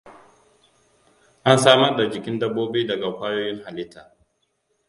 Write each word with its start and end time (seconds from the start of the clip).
An 1.49 1.59
samar 1.65 1.95
da 1.97 2.09
jikin 2.11 2.39
dabbobi 2.39 2.87
daga 2.87 3.13
ƙwayoyin 3.13 3.63
halitta. 3.63 4.15